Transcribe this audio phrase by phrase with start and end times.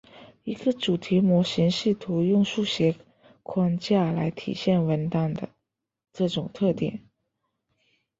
[0.43, 2.95] 一个主题模型试图用数学
[3.43, 5.49] 框架来体现文档的
[6.11, 7.03] 这种特点。